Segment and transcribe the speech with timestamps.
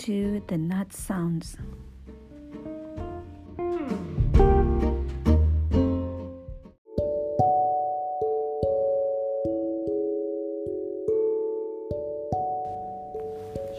[0.00, 1.58] to the Nut Sounds.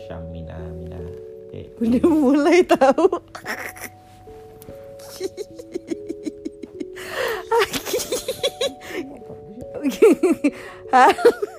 [0.06, 1.02] Syamina Mina.
[1.58, 3.10] Eh, Udah mulai tahu.
[10.94, 11.10] Hah?
[11.10, 11.51] Ih,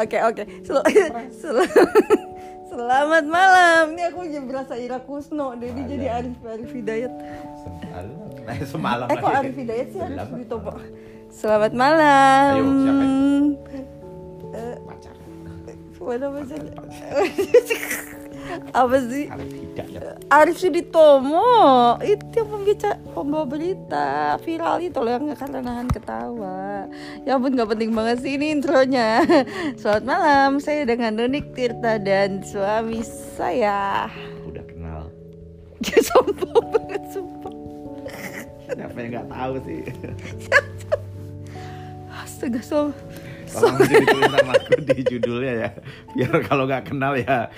[0.00, 0.42] Oke oke.
[0.64, 0.86] Sel-
[1.40, 1.68] sel-
[2.70, 3.92] Selamat malam.
[3.92, 5.52] Ini aku jadi berasa Ira Kusno.
[5.54, 7.12] Jadi jadi Arif Arif Hidayat.
[7.58, 8.06] semalam.
[8.46, 9.28] Eh, semalam Eh kok.
[9.28, 10.72] Arif Hidayat sih harus Selamat ditopo.
[11.30, 12.52] Selamat malam.
[12.56, 13.04] Ayo, siapa
[14.50, 15.14] Eh, Pacar.
[16.00, 16.72] Mana bahasanya?
[18.70, 19.26] Apa sih?
[19.26, 20.16] Arif Hidayat.
[20.30, 21.42] Arif Suditomo
[22.06, 26.86] itu yang pembicara pembawa berita viral itu loh yang karena nahan ketawa
[27.26, 29.26] ya ampun nggak penting banget sih ini intronya
[29.82, 33.02] selamat malam saya dengan Nunik Tirta dan suami
[33.34, 34.06] saya
[34.46, 35.10] Udah kenal.
[35.82, 37.54] dia sombong banget sumpah
[38.70, 39.80] Siapa yang nggak tahu sih?
[42.22, 42.94] astaga so
[43.50, 45.70] Tolong nanti ditulis sama aku di judulnya ya.
[46.14, 47.50] Biar kalau nggak kenal ya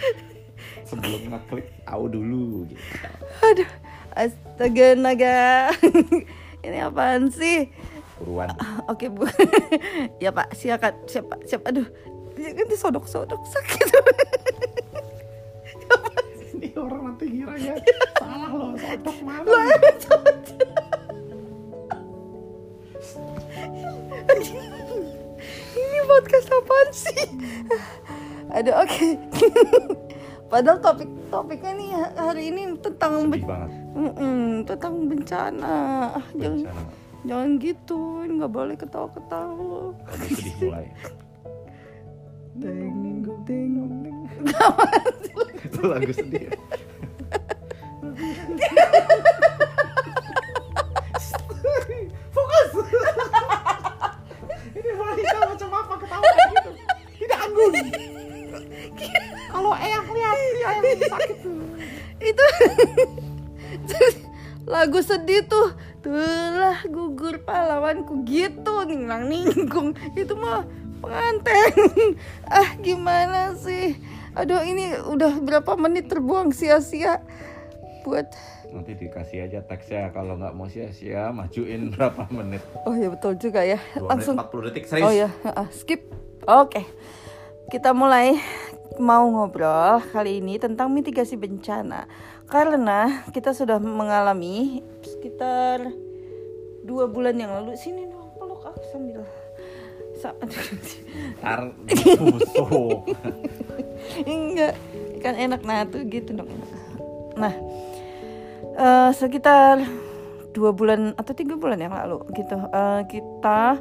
[0.93, 2.85] sebelum ngeklik tahu dulu gitu.
[3.41, 3.71] aduh
[4.12, 5.73] astaga naga
[6.69, 7.73] ini apaan sih
[8.23, 8.55] Buruan.
[8.87, 9.27] Oke bu,
[10.23, 11.91] ya pak silakan siapa siapa aduh
[12.39, 13.89] jangan disodok-sodok sakit.
[16.55, 17.75] Ini orang nanti kira ya
[18.23, 19.43] salah loh, sodok mana?
[19.43, 19.67] Loh,
[19.98, 20.39] sodok.
[25.75, 27.23] Ini podcast apaan sih?
[28.55, 29.09] Aduh oke.
[30.53, 33.70] Padahal topik topiknya nih hari ini tentang ben- banget.
[33.92, 35.73] Mm-mm, tentang bencana.
[36.13, 36.83] Ah, Jangan Bencana.
[37.23, 39.96] jangan gitu, nggak boleh ketawa-ketawa.
[39.96, 40.86] Udah sedih mulai.
[42.52, 44.18] Deng deng deng.
[45.64, 46.52] Itu lagu sedih.
[65.23, 65.71] sedih tuh.
[66.03, 70.67] Tulah gugur pahlawanku gitu ninglang ningkung itu mah
[70.99, 72.19] pengantin.
[72.51, 73.95] Ah gimana sih?
[74.35, 77.23] Aduh ini udah berapa menit terbuang sia-sia
[78.03, 78.27] buat
[78.75, 80.11] Nanti dikasih aja teksnya.
[80.11, 82.67] Kalau nggak mau sia-sia majuin berapa menit.
[82.83, 83.79] oh ya betul juga ya.
[83.95, 84.35] 2 langsung.
[84.35, 85.07] menit 40 detik serius.
[85.07, 85.31] oh ya.
[85.71, 86.03] Skip.
[86.51, 86.83] Oke.
[87.71, 88.43] Kita mulai
[88.99, 92.05] mau ngobrol kali ini tentang mitigasi bencana
[92.52, 95.89] karena kita sudah mengalami sekitar
[96.85, 99.24] dua bulan yang lalu sini dong peluk aku sambil
[102.20, 103.08] busuk.
[104.29, 104.77] enggak
[105.24, 106.52] kan enak nah tuh gitu dong
[107.41, 107.57] nah
[108.77, 109.89] eh, sekitar
[110.52, 113.80] dua bulan atau tiga bulan yang lalu gitu eh, kita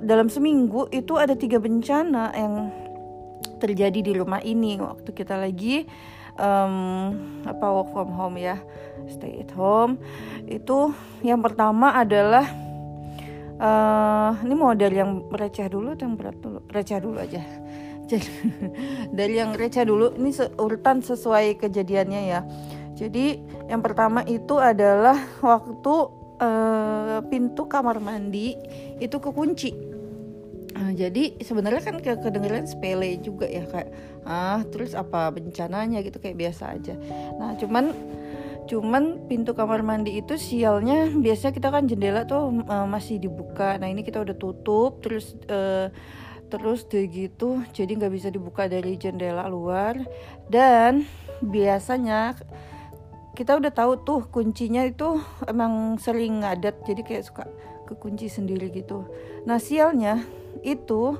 [0.00, 2.72] dalam seminggu itu ada tiga bencana yang
[3.58, 4.76] terjadi di rumah ini.
[4.80, 5.86] Waktu kita lagi
[6.38, 6.74] em,
[7.46, 8.58] apa work from home ya
[9.08, 10.00] stay at home.
[10.48, 10.92] Itu
[11.24, 12.46] yang pertama adalah
[13.54, 16.58] eh ini dari yang receh dulu atau yang berat dulu?
[16.68, 17.42] Receh dulu aja.
[18.10, 18.30] Jadi
[19.16, 20.12] dari yang receh dulu.
[20.16, 22.40] Ini urutan sesuai kejadiannya ya.
[22.94, 25.94] Jadi yang pertama itu adalah waktu
[26.38, 28.54] eh, pintu kamar mandi
[29.02, 29.93] itu kekunci
[30.74, 33.94] Ah, jadi sebenarnya kan ke kedengeran sepele juga ya kayak
[34.26, 36.98] ah terus apa bencananya gitu kayak biasa aja.
[37.38, 37.94] Nah cuman
[38.64, 43.78] cuman pintu kamar mandi itu sialnya biasanya kita kan jendela tuh eh, masih dibuka.
[43.78, 45.94] Nah ini kita udah tutup terus eh,
[46.50, 49.98] terus deh gitu jadi nggak bisa dibuka dari jendela luar
[50.46, 51.02] dan
[51.42, 52.38] biasanya
[53.34, 55.18] kita udah tahu tuh kuncinya itu
[55.50, 57.44] emang sering ngadat jadi kayak suka
[57.84, 59.04] kekunci sendiri gitu.
[59.44, 60.22] Nah sialnya
[60.62, 61.18] itu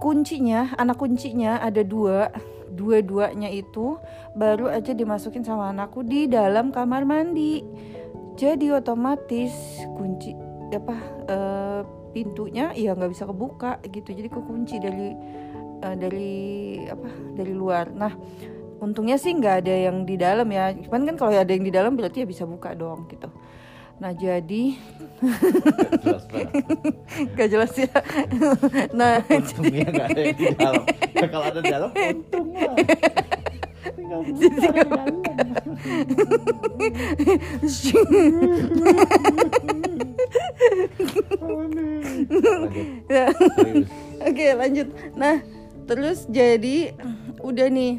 [0.00, 2.32] kuncinya anak kuncinya ada dua
[2.70, 3.98] dua-duanya itu
[4.32, 7.60] baru aja dimasukin sama anakku di dalam kamar mandi.
[8.38, 9.52] Jadi otomatis
[9.98, 10.32] kunci
[10.70, 10.96] apa
[11.28, 11.80] eh,
[12.14, 14.14] pintunya ya nggak bisa kebuka gitu.
[14.14, 15.08] Jadi kekunci dari
[15.82, 16.32] eh, dari
[16.88, 17.92] apa dari luar.
[17.92, 18.14] Nah
[18.80, 20.72] untungnya sih nggak ada yang di dalam ya.
[20.72, 23.28] Cuman kan kalau ada yang di dalam berarti ya bisa buka dong gitu
[24.00, 24.80] nah jadi
[26.00, 26.24] jelas
[27.36, 27.92] gak jelas ya
[28.98, 30.84] nah Untungnya nggak ada yang di dalam.
[31.12, 32.76] Ya, kalau ada di dalam, untung lah.
[32.80, 34.18] Ya.
[37.68, 38.66] Serius.
[44.28, 44.88] Oke lanjut.
[45.16, 45.40] Nah
[45.88, 46.94] terus jadi
[47.40, 47.98] udah nih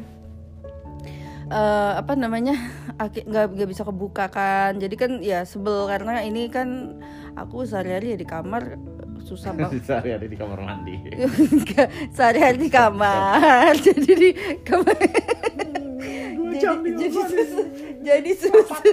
[1.52, 2.56] eh, apa namanya
[2.96, 4.80] nggak nggak bisa kebuka kan.
[4.80, 6.98] Jadi kan ya sebel karena ini kan
[7.36, 8.80] aku sehari-hari ya di kamar
[9.20, 9.84] susah banget.
[9.88, 10.96] Sehari-hari di kamar mandi.
[12.16, 14.30] Sehari-hari di kamar jadi di
[14.64, 14.96] kamar
[16.62, 17.66] jadi, jadi susah
[18.02, 18.80] jadi susah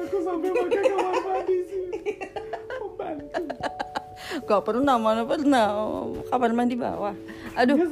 [0.00, 1.86] Aku sampai pakai kamar mandi sih.
[2.80, 3.44] Pembantu.
[4.46, 5.66] Gak pernah mana pernah.
[6.30, 7.14] Kamar mandi bawah?
[7.58, 7.78] Aduh.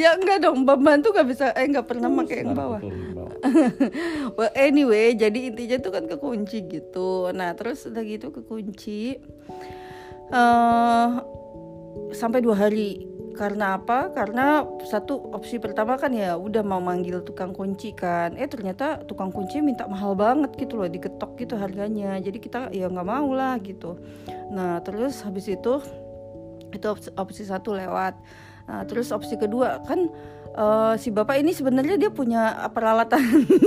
[0.00, 2.80] Ya enggak dong pembantu gak bisa eh nggak pernah pakai yang bawah.
[4.36, 7.28] Well, anyway jadi intinya tuh kan kekunci gitu.
[7.32, 9.18] Nah terus udah gitu kekunci
[10.30, 11.08] eh
[12.14, 13.09] sampai dua hari
[13.40, 14.12] karena apa?
[14.12, 18.36] Karena satu opsi pertama kan ya udah mau manggil tukang kunci kan.
[18.36, 22.20] Eh ternyata tukang kunci minta mahal banget gitu loh diketok gitu harganya.
[22.20, 23.96] Jadi kita ya nggak mau lah gitu.
[24.52, 25.80] Nah terus habis itu
[26.68, 28.12] itu opsi, opsi satu lewat.
[28.68, 30.12] Nah terus opsi kedua kan
[30.52, 33.24] eh, si bapak ini sebenarnya dia punya peralatan.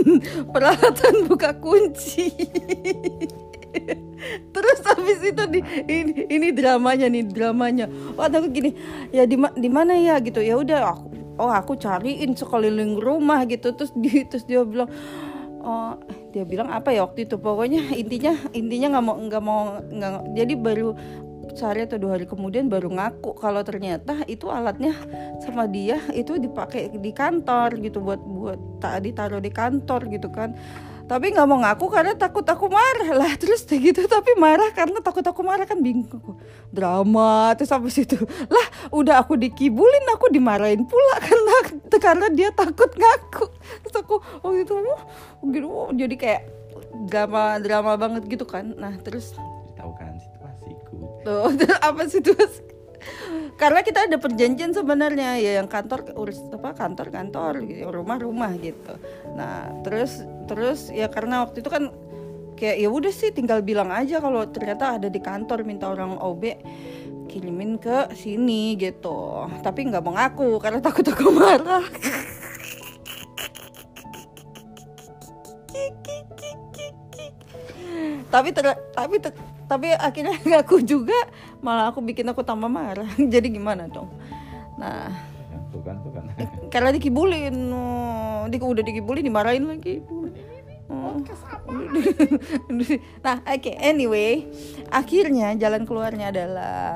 [0.54, 2.30] Peralatan buka kunci
[4.56, 5.60] terus habis itu di
[5.90, 7.86] ini, ini dramanya nih dramanya.
[8.16, 8.72] Wah aku gini
[9.12, 10.20] ya di di mana ya?
[10.22, 10.40] Gitu.
[10.40, 11.06] Ya udah aku
[11.42, 13.74] oh aku cariin sekeliling rumah gitu.
[13.74, 14.90] Terus di terus dia bilang
[15.64, 15.98] oh
[16.32, 17.36] dia bilang apa ya waktu itu?
[17.38, 20.90] Pokoknya intinya intinya nggak mau nggak mau nggak jadi baru
[21.54, 24.98] sehari atau dua hari kemudian baru ngaku kalau ternyata itu alatnya
[25.44, 30.58] sama dia itu dipakai di kantor gitu buat buat tadi taruh di kantor gitu kan
[31.04, 35.04] tapi nggak mau ngaku karena takut aku marah lah terus kayak gitu tapi marah karena
[35.04, 36.40] takut aku marah kan bingung aku
[36.72, 38.16] drama terus sampai situ
[38.48, 41.56] lah udah aku dikibulin aku dimarahin pula karena
[42.00, 43.46] karena dia takut ngaku
[43.84, 45.02] terus aku oh gitu oh,
[45.52, 46.42] gitu oh, jadi kayak
[47.10, 49.36] drama drama banget gitu kan nah terus
[49.84, 50.98] Tahu kan situasiku.
[51.28, 51.52] Tuh,
[51.92, 52.48] apa tuh?
[53.60, 58.56] Karena kita ada perjanjian sebenarnya ya yang kantor urus apa kantor kantor gitu, rumah rumah
[58.56, 58.96] gitu.
[59.36, 61.94] Nah terus terus ya karena waktu itu kan
[62.60, 66.44] kayak ya udah sih tinggal bilang aja kalau ternyata ada di kantor minta orang OB
[67.28, 69.50] kirimin ke sini gitu.
[69.66, 71.82] Tapi nggak mau ngaku karena takut aku marah.
[78.34, 79.38] tapi ter- tapi ter-
[79.70, 81.18] tapi akhirnya ngaku juga
[81.62, 84.10] malah aku bikin aku tambah marah jadi gimana dong
[84.82, 85.14] nah
[85.74, 86.30] Tuh kan, tuh kan.
[86.70, 90.06] karena dikibulin oh, di, udah dikibulin dimarahin lagi.
[90.94, 91.18] Oh.
[93.26, 94.46] nah oke anyway
[94.94, 96.94] akhirnya jalan keluarnya adalah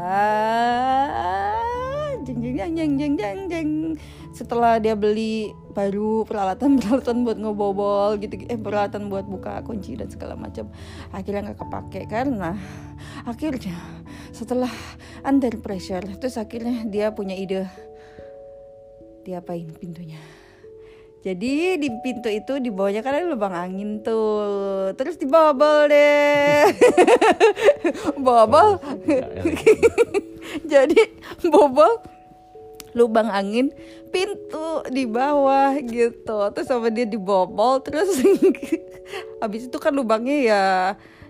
[2.22, 3.70] jeng jeng jeng jeng jeng jeng jeng.
[4.36, 10.12] Setelah dia beli baru peralatan peralatan buat ngebobol gitu eh peralatan buat buka kunci dan
[10.12, 10.70] segala macam.
[11.16, 12.54] Akhirnya nggak kepake karena
[13.26, 13.80] akhirnya
[14.36, 14.70] setelah
[15.24, 17.66] under pressure terus akhirnya dia punya ide
[19.28, 20.20] diapain pintunya?
[21.28, 24.96] Jadi di pintu itu di bawahnya kan ada lubang angin tuh.
[24.96, 26.72] Terus dibobol deh.
[28.24, 28.80] Bobol?
[30.72, 31.02] Jadi
[31.52, 32.00] bobol
[32.96, 33.76] lubang angin
[34.08, 36.48] pintu di bawah gitu.
[36.56, 38.08] Terus sama dia dibobol terus
[39.44, 40.64] habis itu kan lubangnya ya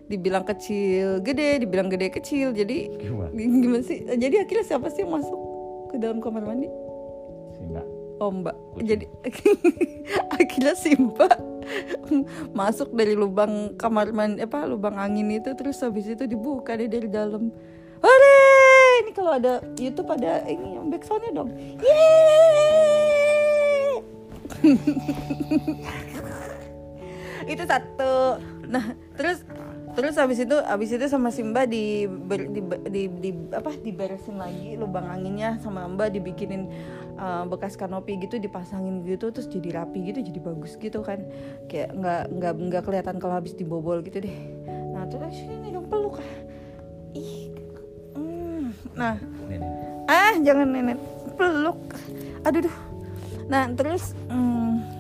[0.06, 2.54] dibilang kecil gede dibilang gede kecil.
[2.54, 3.34] Jadi Gimana?
[3.34, 4.06] gimana sih?
[4.06, 5.40] Jadi akhirnya siapa sih yang masuk
[5.90, 6.70] ke dalam kamar mandi
[8.18, 8.56] Mbak.
[8.58, 8.88] Oh Kucing.
[8.90, 9.06] jadi
[10.38, 11.38] akhirnya si mbak
[12.56, 17.12] masuk dari lubang kamar mandi apa lubang angin itu terus habis itu dibuka deh dari
[17.12, 17.52] dalam.
[17.98, 18.38] Hore!
[19.04, 21.50] Ini kalau ada YouTube ada ini back soundnya dong.
[21.82, 24.00] Yeay!
[27.54, 28.40] itu satu.
[28.70, 29.44] Nah terus
[29.98, 34.38] terus habis itu habis itu sama si mbak di, ber- di, di, di- apa diberesin
[34.38, 36.70] lagi lubang anginnya sama mbak dibikinin
[37.18, 41.26] uh, bekas kanopi gitu dipasangin gitu terus jadi rapi gitu jadi bagus gitu kan
[41.66, 44.38] kayak nggak nggak nggak kelihatan kalau habis dibobol gitu deh
[44.94, 46.22] nah terus ini dong peluk
[47.18, 47.50] ih
[48.14, 48.94] mm.
[48.94, 49.18] nah
[49.50, 49.66] Nenek.
[50.14, 51.00] ah jangan nenek
[51.34, 51.82] peluk
[52.46, 52.78] aduh duh.
[53.50, 54.97] nah terus mm,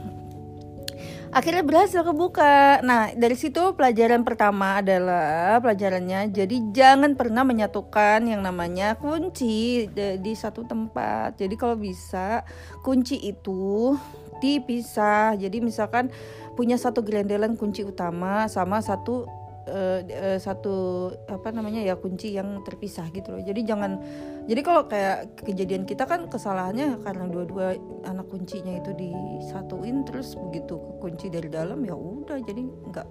[1.31, 2.79] akhirnya berhasil kebuka.
[2.83, 10.33] Nah dari situ pelajaran pertama adalah pelajarannya jadi jangan pernah menyatukan yang namanya kunci di,
[10.33, 11.39] satu tempat.
[11.39, 12.43] Jadi kalau bisa
[12.81, 13.95] kunci itu
[14.39, 15.35] dipisah.
[15.35, 16.13] Jadi misalkan
[16.53, 19.29] punya satu grendelan kunci utama sama satu
[19.69, 23.41] eh, eh, satu apa namanya ya kunci yang terpisah gitu loh.
[23.43, 24.01] Jadi jangan
[24.47, 27.75] jadi kalau kayak kejadian kita kan kesalahannya karena dua-dua
[28.07, 33.07] anak kuncinya itu disatuin terus begitu kunci dari dalam ya udah jadi nggak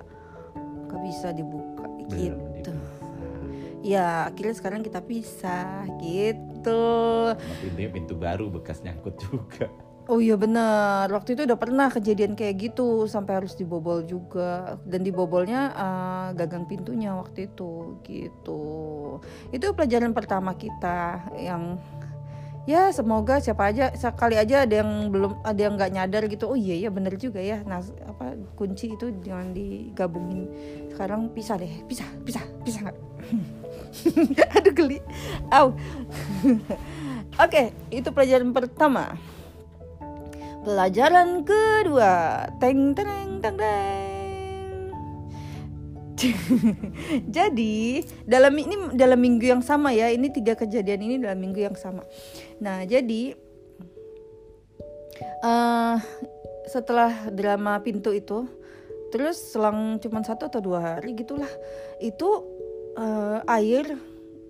[0.89, 2.79] nggak bisa dibuka Belum gitu dipisah.
[3.85, 6.83] ya akhirnya sekarang kita pisah gitu
[7.63, 9.69] pintunya pintu baru bekas nyangkut juga.
[10.07, 15.03] Oh iya benar, waktu itu udah pernah kejadian kayak gitu sampai harus dibobol juga dan
[15.03, 18.63] dibobolnya eh, gagang pintunya waktu itu gitu.
[19.51, 21.83] Itu pelajaran pertama kita yang
[22.71, 26.55] ya semoga siapa aja sekali aja ada yang belum ada yang nggak nyadar gitu.
[26.55, 27.67] Oh iya iya benar juga ya.
[27.67, 30.47] Nah apa kunci itu jangan digabungin.
[30.95, 32.99] Sekarang pisah deh, pisah, pisah, pisah nggak?
[34.55, 35.03] Aduh geli.
[35.51, 35.75] Au.
[37.43, 39.19] Oke, itu pelajaran pertama.
[40.67, 44.83] Pelajaran kedua, teng teng teng teng.
[47.39, 51.79] jadi dalam ini dalam minggu yang sama ya, ini tiga kejadian ini dalam minggu yang
[51.79, 52.03] sama.
[52.59, 53.39] Nah jadi
[55.47, 55.97] eh
[56.67, 58.51] setelah drama pintu itu,
[59.15, 61.53] terus selang cuma satu atau dua hari gitulah,
[62.03, 62.43] itu
[62.99, 63.87] eh, air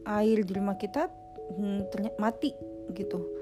[0.08, 1.12] air di rumah kita
[1.60, 2.56] hmm, ternyata mati
[2.96, 3.35] gitu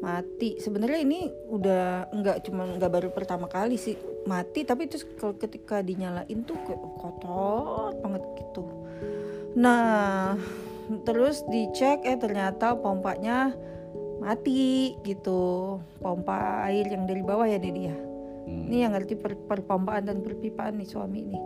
[0.00, 0.58] mati.
[0.58, 5.80] Sebenarnya ini udah nggak cuma nggak baru pertama kali sih mati tapi itu kalau ketika
[5.80, 8.64] dinyalain tuh kayak kotor banget gitu.
[9.58, 10.36] Nah
[11.04, 13.52] terus dicek eh ternyata pompanya
[14.18, 15.78] mati gitu.
[16.00, 18.08] Pompa air yang dari bawah ya Dedi ya?
[18.48, 18.64] Hmm.
[18.64, 21.36] ini yang ngerti per, perpompaan dan perpipaan nih suami ini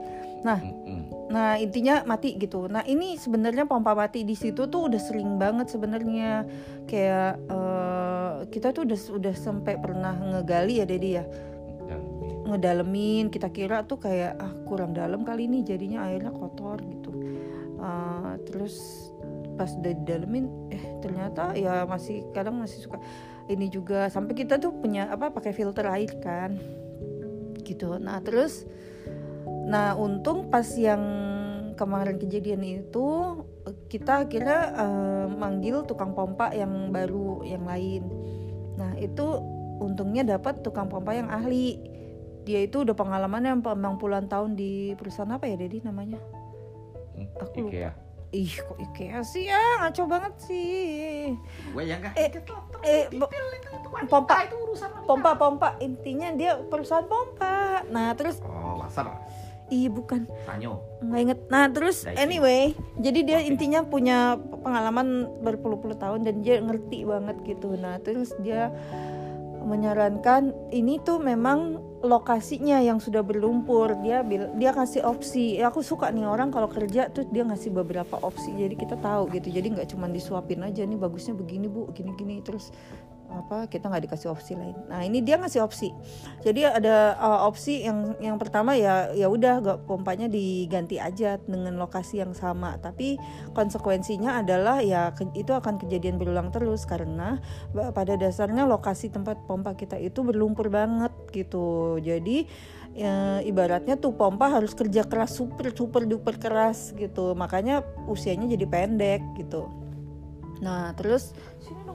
[0.46, 1.21] nah Mm-mm.
[1.32, 2.68] Nah intinya mati gitu.
[2.68, 6.44] Nah ini sebenarnya pompa mati di situ tuh udah sering banget sebenarnya
[6.84, 11.24] kayak eh, kita tuh udah udah sampai pernah ngegali ya Dedi ya
[12.42, 17.10] ngedalemin kita kira tuh kayak ah kurang dalam kali ini jadinya airnya kotor gitu.
[17.80, 19.08] Eh, terus
[19.56, 22.96] pas udah didalemin eh ternyata ya masih kadang masih suka
[23.52, 26.56] ini juga sampai kita tuh punya apa pakai filter air kan
[27.64, 27.96] gitu.
[27.96, 28.68] Nah terus
[29.66, 31.02] Nah, untung pas yang
[31.74, 33.06] kemarin kejadian itu
[33.86, 38.02] kita akhirnya eh, manggil tukang pompa yang baru yang lain.
[38.76, 39.22] Nah, itu
[39.78, 41.78] untungnya dapat tukang pompa yang ahli.
[42.42, 46.18] Dia itu udah pengalamannya emang puluhan tahun di perusahaan apa ya, Dedi namanya?
[47.38, 47.70] Aku lupa.
[47.70, 47.92] Ikea.
[48.32, 51.36] Ih, kok IKEA sih ya, ngaco banget sih.
[51.68, 52.16] Gue ya enggak.
[52.16, 52.28] Eh,
[52.82, 53.28] eh, bo-
[54.08, 54.48] pompa,
[55.04, 55.68] pompa, pompa.
[55.84, 57.84] Intinya dia perusahaan pompa.
[57.92, 59.04] Nah, terus, Oh, laser.
[59.72, 60.28] Ih bukan.
[60.44, 60.84] Sanyo.
[61.00, 61.38] nggak inget.
[61.48, 63.48] Nah terus anyway jadi dia Oke.
[63.48, 67.72] intinya punya pengalaman berpuluh-puluh tahun dan dia ngerti banget gitu.
[67.80, 68.68] Nah terus dia
[69.62, 73.94] menyarankan ini tuh memang lokasinya yang sudah berlumpur.
[74.02, 75.62] Dia bil dia kasih opsi.
[75.62, 78.50] Ya aku suka nih orang kalau kerja tuh dia ngasih beberapa opsi.
[78.52, 79.48] Jadi kita tahu gitu.
[79.54, 82.74] Jadi nggak cuma disuapin aja nih bagusnya begini bu gini gini terus
[83.32, 84.76] apa kita nggak dikasih opsi lain.
[84.86, 85.88] Nah ini dia ngasih opsi.
[86.44, 91.80] Jadi ada uh, opsi yang yang pertama ya ya udah gak pompanya diganti aja dengan
[91.80, 92.76] lokasi yang sama.
[92.78, 93.16] Tapi
[93.56, 97.40] konsekuensinya adalah ya ke- itu akan kejadian berulang terus karena
[97.72, 101.96] ba- pada dasarnya lokasi tempat pompa kita itu berlumpur banget gitu.
[101.98, 102.44] Jadi
[102.92, 107.32] ya, ibaratnya tuh pompa harus kerja keras super super duper keras gitu.
[107.32, 109.66] Makanya usianya jadi pendek gitu.
[110.62, 111.34] Nah terus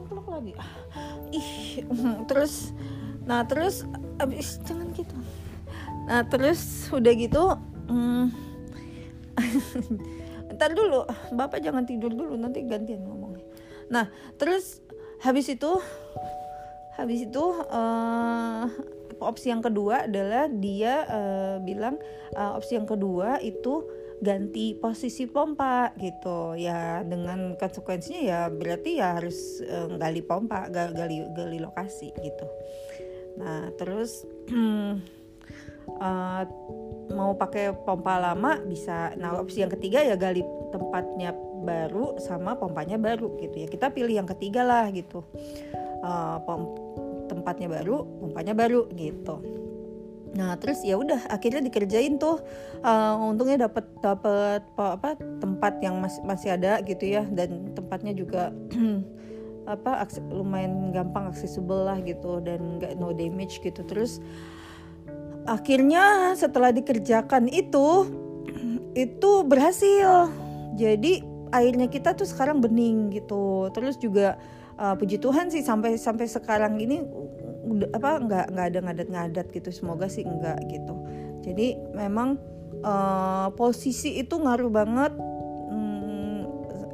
[0.07, 0.53] peluk lagi.
[0.55, 1.83] Ah, ih
[2.25, 2.71] terus
[3.27, 3.83] nah terus
[4.23, 5.15] abis jangan gitu.
[6.07, 7.43] Nah terus udah gitu
[7.91, 8.31] hmm,
[10.55, 11.03] ntar dulu
[11.35, 13.43] bapak jangan tidur dulu nanti gantian ngomongnya.
[13.91, 14.07] Nah
[14.39, 14.79] terus
[15.19, 15.71] habis itu
[16.95, 18.63] habis itu eh,
[19.21, 21.99] opsi yang kedua adalah dia eh, bilang
[22.33, 23.85] eh, opsi yang kedua itu
[24.17, 26.57] ganti posisi pompa gitu.
[26.57, 32.47] Ya dengan konsekuensinya ya berarti ya harus eh, gali pompa ga- gali gali lokasi gitu.
[33.37, 34.25] Nah terus
[36.07, 36.43] eh,
[37.13, 39.13] mau pakai pompa lama bisa.
[39.15, 40.41] Nah opsi yang ketiga ya gali
[40.73, 43.67] tempatnya baru sama pompanya baru gitu ya.
[43.69, 45.21] Kita pilih yang ketiga lah gitu.
[46.03, 46.87] Eh, pom-
[47.27, 49.66] tempatnya baru pompanya baru gitu
[50.37, 52.37] nah terus ya udah akhirnya dikerjain tuh
[52.77, 58.53] Eh, untungnya dapat dapat apa, tempat yang masih masih ada gitu ya dan tempatnya juga
[59.73, 63.81] apa akse- lumayan gampang aksesibel lah gitu dan nggak no damage gitu.
[63.81, 64.21] Terus
[65.49, 68.05] akhirnya setelah dikerjakan itu
[69.09, 70.29] itu berhasil.
[70.77, 73.73] Jadi airnya kita tuh sekarang bening gitu.
[73.73, 74.37] Terus juga
[74.77, 77.01] uh, puji Tuhan sih sampai sampai sekarang ini
[77.93, 79.69] apa nggak nggak ada ngadat-ngadat gitu.
[79.71, 80.95] Semoga sih enggak gitu.
[81.43, 82.39] Jadi memang
[82.83, 85.13] eh, posisi itu ngaruh banget
[85.71, 86.39] hmm,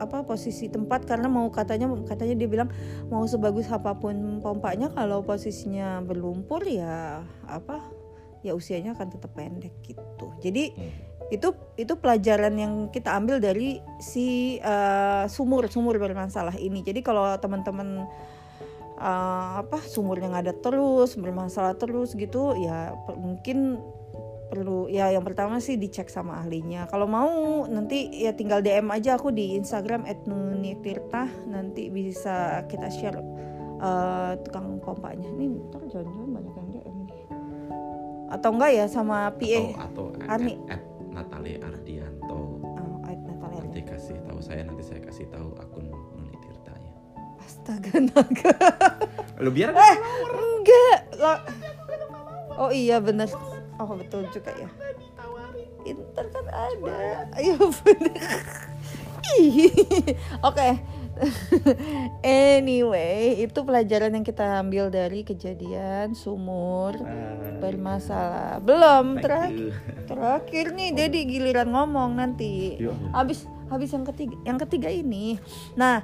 [0.01, 1.05] apa posisi tempat.
[1.05, 2.69] Karena mau katanya katanya dia bilang
[3.09, 7.81] mau sebagus apa pun pompanya kalau posisinya berlumpur ya apa
[8.43, 10.27] ya usianya akan tetap pendek gitu.
[10.43, 10.91] Jadi Hmm.
[11.31, 11.49] itu
[11.79, 16.83] itu pelajaran yang kita ambil dari si eh, sumur sumur bermasalah ini.
[16.83, 18.05] Jadi kalau teman-teman
[18.95, 23.81] eh, apa sumurnya nggak ada terus bermasalah terus gitu ya per- mungkin
[24.43, 26.85] perlu ya yang pertama sih dicek sama ahlinya.
[26.85, 31.25] Kalau mau nanti ya tinggal DM aja aku di Instagram @nunitirta.
[31.49, 33.17] Nanti bisa kita share
[33.81, 35.25] eh, tukang pompanya.
[35.25, 37.21] Ini ntar jangan-jangan banyak yang DM nih.
[38.29, 40.53] Atau enggak ya sama PA atau atau Arni.
[40.69, 42.61] at, at Natali Ardianto.
[42.61, 43.57] Oh, Ait Natalia.
[43.61, 45.89] nanti kasih tahu saya nanti saya kasih tahu akun
[47.63, 48.51] Astaga naga.
[49.39, 49.95] lu biar Eh,
[50.27, 50.99] enggak.
[51.15, 51.43] Lah-
[52.59, 53.31] Oh iya bener.
[53.79, 54.67] Oh betul juga ya.
[55.87, 57.23] Inter kan ada.
[57.31, 58.19] Ayo bener.
[60.43, 60.69] Oke.
[62.21, 66.99] anyway, itu pelajaran yang kita ambil dari kejadian sumur
[67.57, 68.59] bermasalah.
[68.59, 69.71] Belum terakhir.
[70.03, 72.75] Terakhir nih, jadi giliran ngomong nanti.
[73.15, 75.39] Habis habis yang ketiga, yang ketiga ini.
[75.73, 76.03] Nah,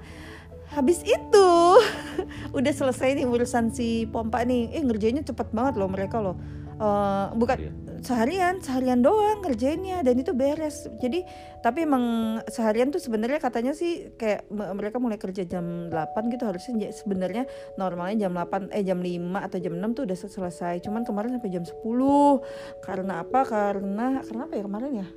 [0.70, 1.50] habis itu
[2.58, 4.72] udah selesai nih urusan si pompa nih.
[4.72, 6.38] Eh ngerjainnya cepet banget loh mereka loh.
[6.80, 7.72] Eh, bukan Iya.
[8.00, 10.88] seharian, seharian doang ngerjainnya dan itu beres.
[10.98, 11.28] Jadi
[11.60, 12.04] tapi emang
[12.48, 17.44] seharian tuh sebenarnya katanya sih kayak me- mereka mulai kerja jam 8 gitu harusnya sebenarnya
[17.76, 19.12] normalnya jam 8 eh jam 5
[19.44, 20.80] atau jam 6 tuh udah se- selesai.
[20.80, 22.40] Cuman kemarin sampai jam 10.
[22.80, 23.44] Karena apa?
[23.44, 25.08] Karena karena apa ya kemarin ya?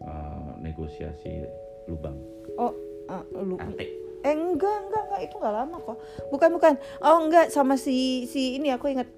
[0.00, 1.44] Eh, negosiasi
[1.84, 2.16] lubang
[2.56, 2.72] Oh,
[3.06, 3.88] ah, lu antek
[4.24, 5.98] Eh enggak, enggak, enggak itu enggak lama kok.
[6.32, 6.74] Bukan, bukan.
[7.04, 9.08] Oh enggak sama si si ini aku ingat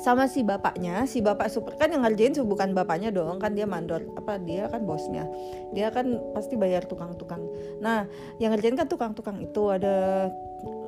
[0.00, 4.00] sama si bapaknya, si bapak super kan yang ngerjain bukan bapaknya dong, kan dia mandor.
[4.16, 5.28] Apa dia kan bosnya.
[5.76, 7.44] Dia kan pasti bayar tukang-tukang.
[7.84, 8.08] Nah,
[8.40, 10.28] yang ngerjain kan tukang-tukang itu ada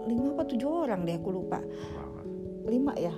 [0.08, 1.60] lima apa tujuh orang deh aku lupa.
[2.64, 3.12] Lima ya.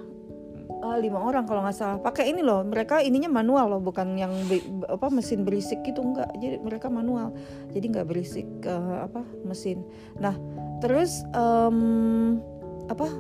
[0.87, 1.99] Ah, lima orang kalau nggak salah.
[1.99, 6.31] Pakai ini loh mereka ininya manual loh bukan yang be- apa mesin berisik gitu enggak
[6.39, 7.35] jadi mereka manual.
[7.75, 9.83] Jadi nggak berisik eh, apa mesin.
[10.23, 10.39] Nah
[10.79, 12.39] terus em,
[12.87, 13.11] apa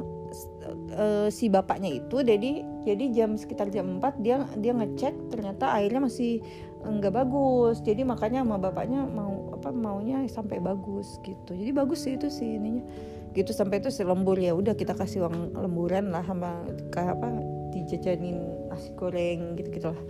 [0.94, 6.06] eh, si bapaknya itu jadi jadi jam sekitar jam 4 dia dia ngecek ternyata airnya
[6.06, 6.38] masih
[6.86, 7.82] enggak bagus.
[7.82, 11.50] Jadi makanya sama bapaknya mau apa maunya sampai bagus gitu.
[11.50, 12.86] Jadi bagus sih itu sih ininya.
[13.34, 14.38] Gitu sampai itu si lembur.
[14.38, 16.62] Ya udah kita kasih uang lemburan lah sama
[16.94, 17.55] kayak apa
[17.86, 20.02] dijajanin nasi goreng gitu gitulah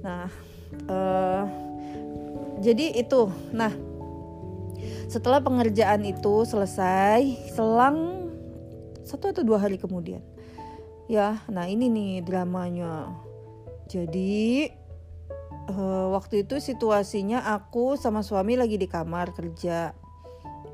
[0.00, 0.28] nah
[0.88, 1.66] eh
[2.60, 3.28] jadi itu.
[3.52, 3.72] Nah
[5.06, 8.28] setelah pengerjaan itu selesai selang
[9.06, 10.24] satu atau dua hari kemudian.
[11.06, 13.12] Ya nah ini nih dramanya.
[13.86, 14.66] Jadi
[15.70, 19.94] eh, waktu itu situasinya aku sama suami lagi di kamar kerja.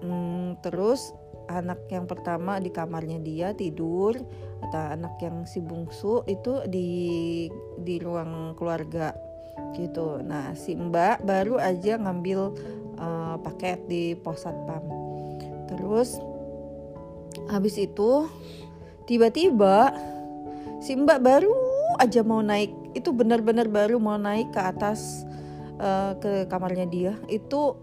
[0.02, 1.14] Hmm, terus
[1.50, 4.14] anak yang pertama di kamarnya dia tidur
[4.62, 6.90] atau anak yang si bungsu itu di
[7.82, 9.14] di ruang keluarga
[9.74, 10.20] gitu.
[10.22, 12.40] Nah si mbak baru aja ngambil
[12.98, 14.84] eh, paket di pos satpam
[15.72, 16.20] terus
[17.48, 18.28] habis itu
[19.08, 19.92] tiba-tiba
[20.84, 21.52] si mbak baru
[22.00, 25.24] aja mau naik itu benar-benar baru mau naik ke atas
[25.80, 27.76] eh, ke kamarnya dia itu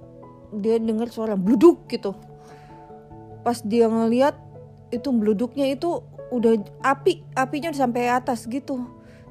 [0.50, 2.14] dia dengar suara bluduk gitu
[3.42, 4.36] pas dia ngeliat
[4.90, 8.86] itu bluduknya itu udah api apinya udah sampai atas gitu.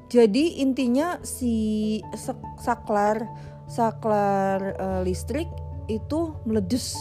[0.09, 3.29] Jadi intinya si sak- saklar
[3.69, 5.47] saklar eh, listrik
[5.85, 6.97] itu meletus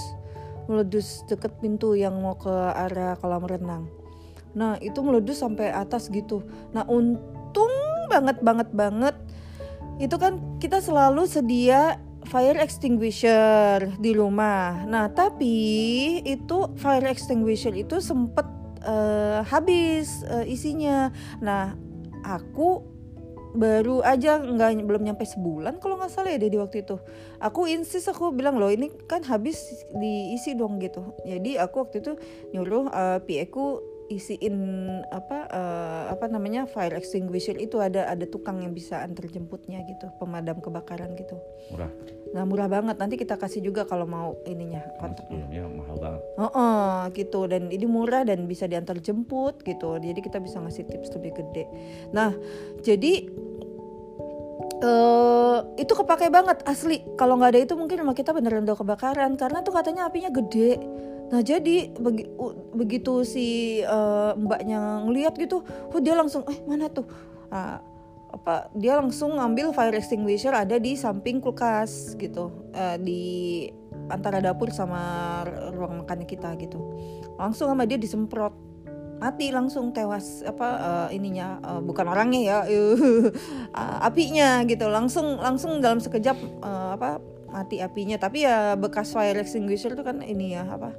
[0.68, 3.88] meletus deket pintu yang mau ke arah kolam renang.
[4.52, 6.44] Nah itu meletus sampai atas gitu.
[6.76, 7.72] Nah untung
[8.12, 9.16] banget banget banget.
[9.96, 11.96] Itu kan kita selalu sedia
[12.28, 14.84] fire extinguisher di rumah.
[14.84, 15.56] Nah, tapi
[16.22, 18.44] itu fire extinguisher itu sempet
[18.84, 21.08] eh, habis eh, isinya.
[21.40, 21.72] Nah,
[22.22, 22.84] aku
[23.56, 27.00] baru aja nggak belum nyampe sebulan kalau nggak salah ya di waktu itu.
[27.40, 29.58] Aku insist aku bilang loh ini kan habis
[29.96, 31.16] diisi dong gitu.
[31.24, 32.12] Jadi aku waktu itu
[32.52, 34.56] nyuruh eh, PA ku isiin
[35.12, 40.08] apa eh, apa namanya fire extinguisher itu ada ada tukang yang bisa antar jemputnya gitu
[40.16, 41.36] pemadam kebakaran gitu.
[41.72, 41.92] Murah?
[42.32, 42.96] Nah murah banget.
[42.96, 46.22] Nanti kita kasih juga kalau mau ininya kontaknya sebelumnya mahal banget.
[46.36, 47.40] Oh, oh, gitu.
[47.48, 49.96] Dan ini murah dan bisa diantar jemput gitu.
[49.96, 51.64] Jadi kita bisa ngasih tips lebih gede.
[52.12, 52.36] Nah
[52.84, 53.12] jadi
[54.78, 57.00] eh itu kepake banget asli.
[57.16, 59.36] Kalau nggak ada itu mungkin rumah kita beneran udah kebakaran.
[59.40, 60.80] Karena tuh katanya apinya gede
[61.28, 62.32] nah jadi begi-
[62.72, 67.04] begitu si eh, mbaknya ngeliat gitu oh dia langsung eh mana tuh?
[67.48, 67.80] Ah,
[68.28, 73.22] apa dia langsung ngambil fire extinguisher ada di samping kulkas gitu eh, di
[74.08, 76.80] antara dapur sama ruang makannya kita gitu.
[77.36, 78.52] Langsung sama dia disemprot.
[79.18, 80.68] Mati langsung tewas apa
[81.10, 83.26] eh, ininya eh, bukan orangnya ya uh,
[84.08, 84.86] apinya gitu.
[84.86, 87.18] Langsung langsung dalam sekejap eh, apa
[87.50, 88.16] mati apinya.
[88.16, 90.94] Tapi ya bekas fire extinguisher itu kan ini ya apa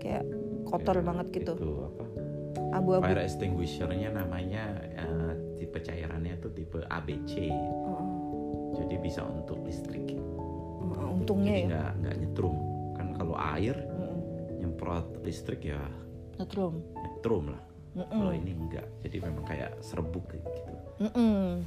[0.00, 0.24] kayak
[0.64, 2.04] kotor Ya, banget gitu Itu apa?
[2.72, 7.50] abu-abu Fire extinguisher-nya namanya eh, tipe cairannya tuh tipe ABC.
[7.50, 8.04] Heeh.
[8.80, 10.14] Jadi bisa untuk listrik.
[10.14, 12.56] Heeh, untungnya Jadi ya nggak nggak nyetrum.
[12.96, 14.16] Kan kalau air Heeh.
[14.58, 15.82] nyemprot listrik ya
[16.38, 16.80] Nyetrum.
[16.96, 17.62] nyetrum lah.
[17.90, 18.06] Mm-mm.
[18.16, 18.86] Kalau ini enggak.
[19.02, 20.72] Jadi memang kayak serbuk gitu.
[21.00, 21.64] Mm-mm.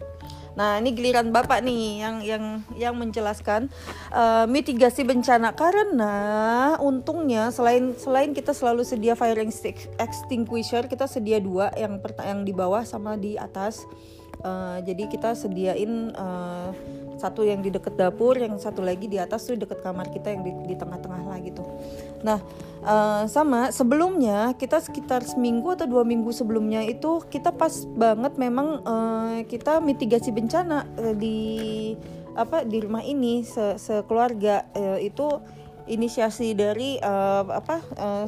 [0.54, 2.44] Nah ini giliran bapak nih yang yang
[2.78, 3.74] yang menjelaskan
[4.14, 6.16] eh, mitigasi bencana karena
[6.78, 12.54] untungnya selain selain kita selalu sedia fire extin- extinguisher kita sedia dua yang yang di
[12.54, 13.82] bawah sama di atas
[14.44, 16.70] Eh, jadi kita sediain eh,
[17.16, 20.44] satu yang di deket dapur yang satu lagi di atas tuh deket kamar kita yang
[20.44, 21.64] di, di tengah-tengah lah gitu.
[22.28, 22.44] Nah
[22.84, 28.84] eh, sama sebelumnya kita sekitar seminggu atau dua minggu sebelumnya itu kita pas banget memang
[28.84, 31.38] eh, kita mitigasi bencana eh, di
[32.34, 34.66] apa di rumah ini se sekeluarga.
[34.74, 35.28] Eh, itu
[35.90, 38.28] inisiasi dari eh, apa eh,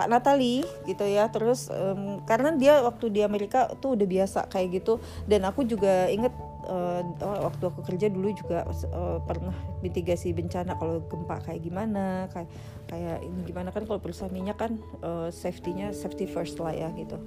[0.00, 1.28] Pak Natali gitu ya.
[1.28, 4.96] Terus em, karena dia waktu di Amerika tuh udah biasa kayak gitu.
[5.28, 6.32] Dan aku juga inget
[6.70, 12.48] oh, waktu aku kerja dulu juga eh, pernah mitigasi bencana kalau gempa kayak gimana kayak
[12.86, 17.18] kayak ini gimana kan kalau perusahaan minyak kan eh, safety-nya safety first lah ya gitu.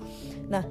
[0.47, 0.63] Nah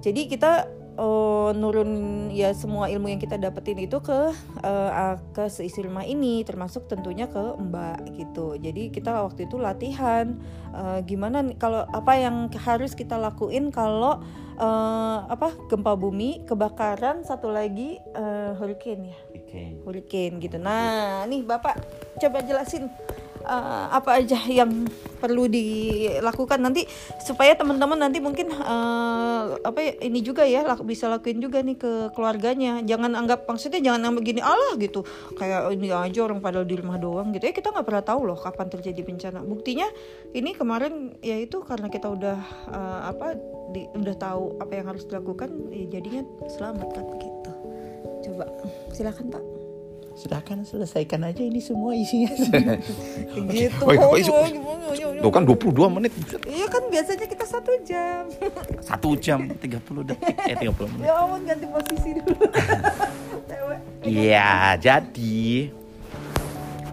[0.00, 1.90] jadi kita eh, nurun
[2.32, 4.32] ya semua ilmu yang kita dapetin itu ke
[4.64, 10.36] ah, ke seisi rumah ini termasuk tentunya ke Mbak gitu jadi kita waktu itu latihan
[10.74, 14.24] eh, gimana kalau apa yang harus kita lakuin kalau
[14.56, 19.78] eh, apa gempa bumi kebakaran satu lagi eh, hurricane ya Oke.
[19.86, 20.58] hurricane gitu.
[20.58, 21.78] Nah, nih Bapak
[22.18, 22.90] coba jelasin
[23.46, 24.84] uh, apa aja yang
[25.16, 26.84] perlu dilakukan nanti
[27.24, 31.78] supaya teman-teman nanti mungkin uh, apa ya, ini juga ya lak- bisa lakuin juga nih
[31.80, 32.84] ke keluarganya.
[32.84, 35.06] Jangan anggap maksudnya jangan anggap gini Allah gitu.
[35.38, 37.54] Kayak ini aja orang padahal di rumah doang gitu ya.
[37.56, 39.40] Kita nggak pernah tahu loh kapan terjadi bencana.
[39.40, 39.88] Buktinya
[40.36, 43.38] ini kemarin ya itu karena kita udah uh, apa
[43.72, 47.52] di, udah tahu apa yang harus dilakukan ya jadinya selamat kan gitu.
[48.26, 48.44] Coba
[48.92, 49.55] silakan Pak.
[50.16, 52.32] Silakan selesaikan aja ini semua isinya.
[53.52, 53.82] gitu.
[53.84, 54.48] Oh, Oh, oh, isu- oh,
[54.96, 55.20] ya.
[55.20, 56.12] Tuh kan 22 menit.
[56.42, 58.24] Iya kan biasanya kita satu jam.
[58.80, 59.60] Satu jam 30
[60.08, 60.34] detik.
[60.42, 61.04] Eh 30 menit.
[61.04, 62.32] ya ampun ganti posisi dulu.
[64.06, 65.66] Iya, jadi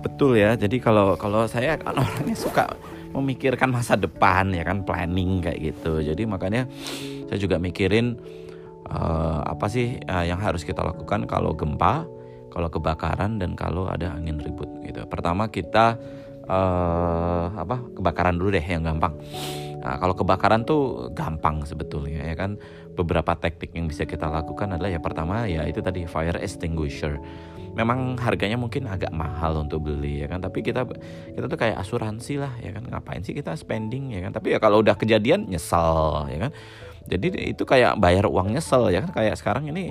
[0.02, 0.58] betul ya.
[0.58, 2.74] Jadi kalau kalau saya kan orangnya suka
[3.14, 6.02] memikirkan masa depan ya kan planning kayak gitu.
[6.02, 6.66] Jadi makanya
[7.30, 8.18] saya juga mikirin
[8.84, 12.10] eh, apa sih eh, yang harus kita lakukan kalau gempa,
[12.54, 15.02] kalau kebakaran dan kalau ada angin ribut gitu.
[15.10, 15.98] Pertama kita
[16.46, 19.18] eh, apa kebakaran dulu deh yang gampang.
[19.84, 22.56] Nah, kalau kebakaran tuh gampang sebetulnya ya kan.
[22.94, 27.18] Beberapa teknik yang bisa kita lakukan adalah ya pertama ya itu tadi fire extinguisher.
[27.74, 30.86] Memang harganya mungkin agak mahal untuk beli ya kan, tapi kita
[31.34, 32.86] kita tuh kayak asuransi lah ya kan.
[32.86, 34.38] Ngapain sih kita spending ya kan?
[34.38, 36.52] Tapi ya kalau udah kejadian nyesel ya kan.
[37.10, 39.90] Jadi itu kayak bayar uang nyesel ya kan kayak sekarang ini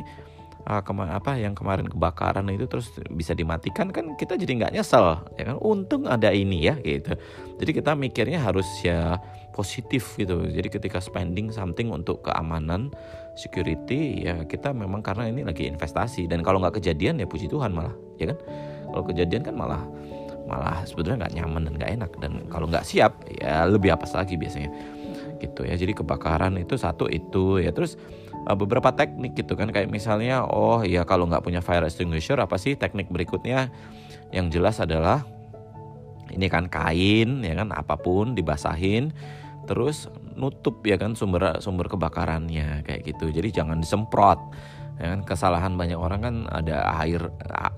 [0.66, 5.18] ah, kema- apa yang kemarin kebakaran itu terus bisa dimatikan kan kita jadi nggak nyesel
[5.38, 5.56] ya kan?
[5.58, 7.18] Untung ada ini ya gitu.
[7.58, 9.18] Jadi kita mikirnya harus ya
[9.52, 10.42] positif gitu.
[10.48, 12.90] Jadi ketika spending something untuk keamanan
[13.36, 16.30] security ya kita memang karena ini lagi investasi.
[16.30, 18.38] Dan kalau nggak kejadian ya puji Tuhan malah ya kan?
[18.92, 19.82] Kalau kejadian kan malah
[20.42, 22.10] malah sebetulnya nggak nyaman dan nggak enak.
[22.22, 24.70] Dan kalau nggak siap ya lebih apa lagi biasanya
[25.42, 25.74] gitu ya.
[25.74, 27.74] Jadi kebakaran itu satu itu ya.
[27.74, 27.98] Terus
[28.46, 29.70] uh, beberapa teknik gitu kan.
[29.70, 33.70] Kayak misalnya oh ya kalau nggak punya fire extinguisher apa sih teknik berikutnya?
[34.32, 35.26] Yang jelas adalah
[36.32, 39.12] ini kan kain ya kan apa pun dibasahin
[39.68, 43.30] terus nutup ya kan sumber sumber kebakarannya kayak gitu.
[43.30, 44.40] Jadi jangan disemprot
[44.98, 45.20] ya kan.
[45.22, 47.22] Kesalahan banyak orang kan ada air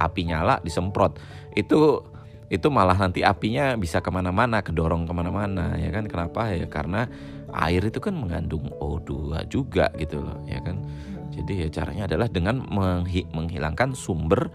[0.00, 1.18] api nyala disemprot.
[1.52, 2.04] Itu
[2.52, 6.06] itu malah nanti apinya bisa ke mana-mana kedorong ke mana-mana ya kan.
[6.06, 6.52] Kenapa?
[6.54, 7.10] Ya karena
[7.54, 10.82] air itu kan mengandung O2 juga gitu loh ya kan?
[11.30, 14.50] Jadi ya caranya adalah dengan menghi- menghilangkan sumber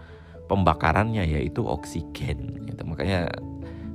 [0.48, 2.82] pembakarannya yaitu oksigen gitu.
[2.84, 3.32] Makanya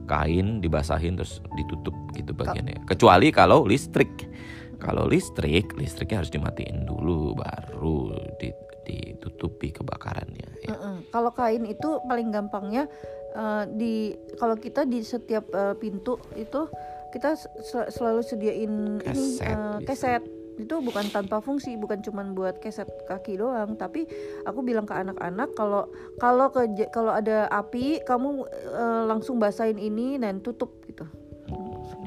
[0.06, 2.86] kain dibasahin terus ditutup gitu bagiannya.
[2.86, 4.30] Kecuali kalau listrik.
[4.76, 8.54] Kalau listrik listriknya harus dimatiin dulu baru di-
[8.86, 10.78] ditutupi kebakarannya ya.
[11.10, 12.86] Kalau kain itu paling gampangnya
[13.34, 16.70] eh, di kalau kita di setiap eh, pintu itu
[17.15, 19.88] kita se- selalu sediain ini Keset eh, bisa.
[19.88, 20.23] keset.
[20.56, 24.08] Itu bukan tanpa fungsi bukan cuman buat keset kaki doang tapi
[24.47, 25.88] aku bilang ke anak-anak kalau
[26.19, 31.04] kalau ke kalau ada api kamu uh, langsung basahin ini dan tutup gitu.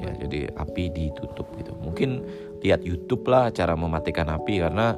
[0.01, 1.77] Ya jadi api ditutup gitu.
[1.77, 2.25] Mungkin
[2.65, 4.97] lihat YouTube lah cara mematikan api karena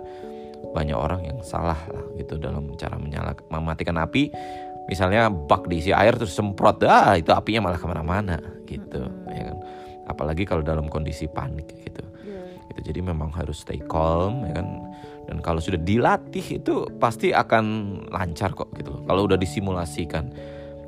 [0.71, 4.31] banyak orang yang salah lah gitu dalam cara menyala mematikan api.
[4.87, 8.39] Misalnya bak diisi air terus semprot ah itu apinya malah ke mana-mana
[8.71, 9.27] gitu hmm.
[9.35, 9.57] ya kan
[10.09, 12.03] apalagi kalau dalam kondisi panik gitu.
[12.25, 12.47] Yeah.
[12.71, 14.67] gitu jadi memang harus stay calm ya kan?
[15.31, 17.63] Dan kalau sudah dilatih itu pasti akan
[18.11, 18.99] lancar kok gitu.
[19.05, 20.27] Kalau udah disimulasikan.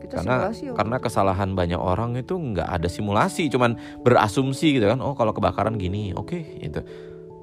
[0.04, 5.00] Kita karena simulasi, karena kesalahan banyak orang itu nggak ada simulasi cuman berasumsi gitu kan.
[5.00, 6.84] Oh kalau kebakaran gini oke okay, gitu.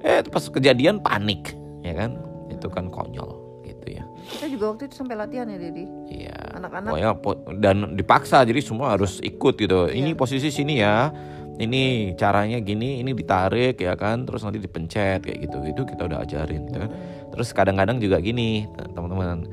[0.05, 2.21] Eh pas kejadian panik ya kan?
[2.53, 4.03] Itu kan konyol gitu ya.
[4.21, 5.85] Kita juga waktu itu sampai latihan ya Dedi?
[6.11, 6.37] Iya.
[6.61, 6.91] Anak-anak.
[6.93, 9.89] Pokoknya po dan dipaksa jadi semua harus ikut gitu.
[9.89, 9.97] Iya.
[9.97, 11.09] ini posisi sini ya
[11.59, 16.23] ini caranya gini ini ditarik ya kan terus nanti dipencet kayak gitu itu kita udah
[16.23, 16.91] ajarin gitu kan
[17.33, 19.49] terus kadang-kadang juga gini teman-teman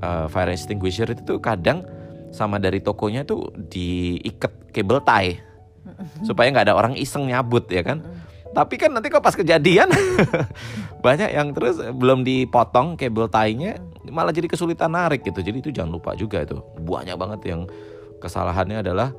[0.00, 1.84] uh, fire extinguisher itu tuh kadang
[2.32, 5.52] sama dari tokonya tuh diikat kabel tie
[6.22, 8.02] supaya nggak ada orang iseng nyabut ya kan.
[8.52, 9.88] Tapi kan nanti kok pas kejadian
[11.04, 13.80] banyak yang terus belum dipotong kabel tainya
[14.12, 15.40] malah jadi kesulitan narik gitu.
[15.40, 16.60] Jadi itu jangan lupa juga itu.
[16.84, 17.64] Banyak banget yang
[18.20, 19.16] kesalahannya adalah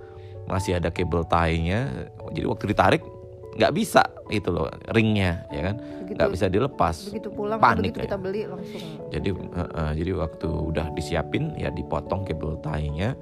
[0.47, 2.09] masih ada kabel tainya.
[2.31, 3.03] Jadi waktu ditarik
[3.53, 4.01] nggak bisa
[4.33, 4.65] itu loh
[4.97, 5.75] ringnya ya kan
[6.09, 8.81] nggak bisa dilepas begitu pulang panik begitu kita beli langsung
[9.13, 13.13] jadi uh, uh, jadi waktu udah disiapin ya dipotong kabel tainya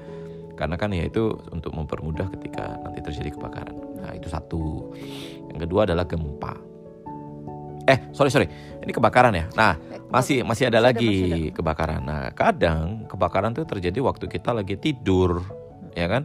[0.55, 4.95] karena kan ya itu untuk mempermudah ketika nanti terjadi kebakaran nah itu satu
[5.51, 6.55] yang kedua adalah gempa.
[7.89, 8.47] Eh, sorry sorry,
[8.79, 9.45] ini kebakaran ya.
[9.57, 11.55] Nah, eh, masih masih ada masih lagi ada, masih ada.
[11.59, 12.01] kebakaran.
[12.05, 15.43] Nah, kadang kebakaran tuh terjadi waktu kita lagi tidur,
[15.97, 16.23] ya kan?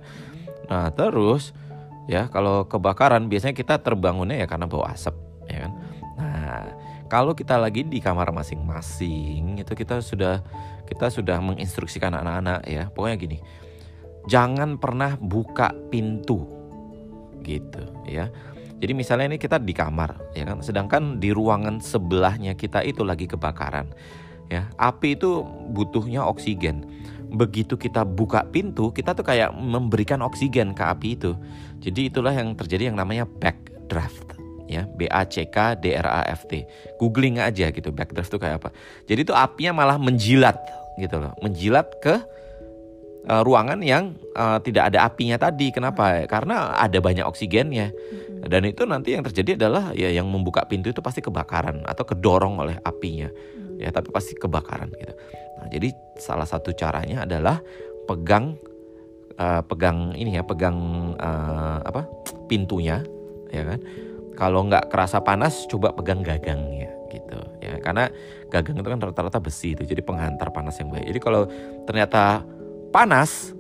[0.67, 1.55] Nah, terus
[2.11, 5.15] ya kalau kebakaran biasanya kita terbangunnya ya karena bau asap,
[5.47, 5.73] ya kan?
[6.17, 6.63] Nah,
[7.07, 10.43] kalau kita lagi di kamar masing-masing itu kita sudah
[10.87, 12.91] kita sudah menginstruksikan anak-anak ya.
[12.91, 13.39] Pokoknya gini.
[14.27, 16.51] Jangan pernah buka pintu
[17.47, 17.79] gitu
[18.11, 18.27] ya
[18.77, 23.25] jadi misalnya ini kita di kamar, ya kan, sedangkan di ruangan sebelahnya kita itu lagi
[23.25, 23.89] kebakaran.
[24.53, 26.85] Ya, api itu butuhnya oksigen.
[27.37, 31.37] Begitu kita buka pintu, kita tuh kayak memberikan oksigen ke api itu.
[31.85, 34.25] Jadi itulah yang terjadi yang namanya backdraft
[34.67, 36.67] ya B A C K D R A F T
[36.99, 38.75] googling aja gitu backdraft itu kayak apa
[39.07, 40.59] jadi itu apinya malah menjilat
[40.99, 42.19] gitu loh menjilat ke
[43.31, 47.95] uh, ruangan yang uh, tidak ada apinya tadi kenapa karena ada banyak oksigennya
[48.47, 52.63] dan itu nanti yang terjadi adalah ya yang membuka pintu itu pasti kebakaran atau kedorong
[52.63, 53.27] oleh apinya.
[53.33, 53.81] Hmm.
[53.81, 55.15] Ya, tapi pasti kebakaran gitu.
[55.61, 57.61] Nah, jadi salah satu caranya adalah
[58.07, 58.57] pegang
[59.37, 60.77] uh, pegang ini ya, pegang
[61.19, 62.07] uh, apa?
[62.47, 63.03] pintunya,
[63.51, 63.81] ya kan?
[64.37, 67.81] Kalau nggak kerasa panas, coba pegang gagangnya gitu ya.
[67.81, 68.07] Karena
[68.53, 71.09] gagang itu kan rata-rata besi itu, jadi penghantar panas yang baik.
[71.11, 71.49] Jadi kalau
[71.89, 72.45] ternyata
[72.93, 73.57] panas,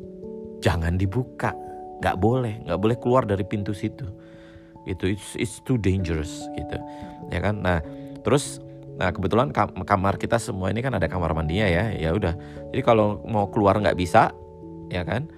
[0.60, 1.56] jangan dibuka,
[2.04, 4.06] nggak boleh, nggak boleh keluar dari pintu situ
[4.86, 6.78] itu it's, it's too dangerous gitu
[7.34, 7.82] ya kan nah
[8.22, 8.62] terus
[8.96, 9.52] nah kebetulan
[9.84, 12.32] kamar kita semua ini kan ada kamar mandinya ya ya udah.
[12.72, 14.32] Jadi kalau mau keluar nggak bisa
[14.88, 15.28] ya kan?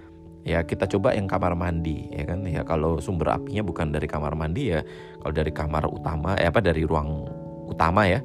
[0.46, 2.46] Ya kita coba yang kamar mandi ya kan?
[2.46, 4.86] Ya kalau sumber apinya bukan dari kamar mandi ya
[5.20, 7.26] kalau dari kamar utama ya apa dari ruang
[7.66, 8.22] utama ya.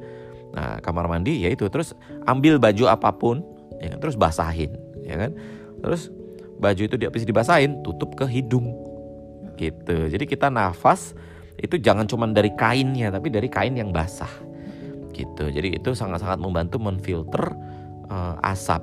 [0.53, 1.97] Nah kamar mandi ya itu terus
[2.29, 3.41] ambil baju apa pun
[3.81, 3.99] ya kan?
[4.05, 5.33] Terus basahin ya kan?
[5.81, 6.13] Terus
[6.61, 8.69] baju itu habis dibasahin tutup ke hidung
[9.57, 9.97] gitu.
[10.13, 11.17] Jadi kita nafas
[11.57, 14.29] itu jangan cuma dari kainnya tapi dari kain yang basah
[15.13, 15.49] gitu.
[15.49, 17.53] Jadi itu sangat-sangat membantu menfilter
[18.09, 18.81] uh, asap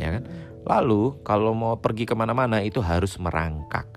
[0.00, 0.24] ya kan.
[0.64, 3.88] Lalu kalau mau pergi ke mana-mana itu harus merangkak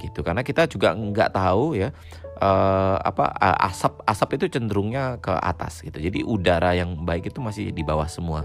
[0.00, 1.94] gitu karena kita juga nggak tahu ya
[2.42, 3.30] uh, apa
[3.70, 5.96] asap asap itu cenderungnya ke atas gitu.
[6.00, 8.44] Jadi udara yang baik itu masih di bawah semua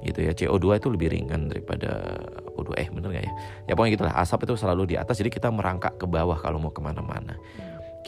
[0.00, 2.16] gitu ya CO2 itu lebih ringan daripada
[2.56, 3.32] O2 eh bener gak ya
[3.68, 6.72] ya pokoknya gitulah asap itu selalu di atas jadi kita merangkak ke bawah kalau mau
[6.72, 7.36] ke mana-mana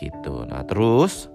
[0.00, 1.28] gitu nah terus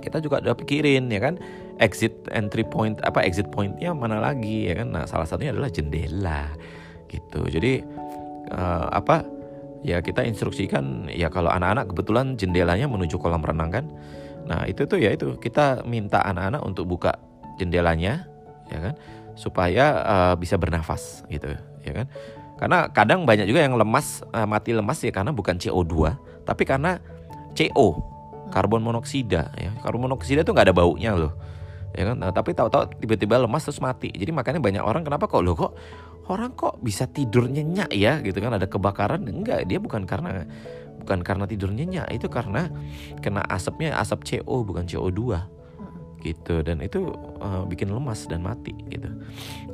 [0.00, 1.36] kita juga udah pikirin ya kan?
[1.80, 4.92] Exit entry point apa exit pointnya mana lagi ya kan?
[4.92, 6.50] Nah salah satunya adalah jendela
[7.08, 7.46] gitu.
[7.46, 7.84] Jadi
[8.52, 9.24] uh, apa
[9.80, 13.84] ya kita instruksikan ya kalau anak-anak kebetulan jendelanya menuju kolam renang kan?
[14.48, 17.16] Nah itu tuh ya itu kita minta anak-anak untuk buka
[17.60, 18.26] jendelanya
[18.72, 18.94] ya kan?
[19.38, 21.52] Supaya uh, bisa bernafas gitu
[21.84, 22.06] ya kan?
[22.60, 26.12] Karena kadang banyak juga yang lemas uh, mati lemas ya karena bukan CO2
[26.44, 27.00] tapi karena
[27.56, 28.00] CO
[28.50, 29.70] karbon monoksida ya.
[29.80, 31.32] Karbon monoksida itu nggak ada baunya loh
[31.94, 32.16] ya kan?
[32.18, 34.10] Nah, tapi tahu-tahu tiba-tiba lemas terus mati.
[34.14, 35.72] Jadi makanya banyak orang kenapa kok lo kok
[36.30, 38.54] orang kok bisa tidur nyenyak ya gitu kan?
[38.54, 39.26] Ada kebakaran?
[39.26, 40.46] Enggak dia bukan karena
[41.02, 42.06] bukan karena tidur nyenyak.
[42.14, 42.70] Itu karena
[43.18, 45.20] kena asapnya asap CO bukan CO2
[46.22, 46.54] gitu.
[46.62, 47.10] Dan itu
[47.42, 49.10] uh, bikin lemas dan mati gitu.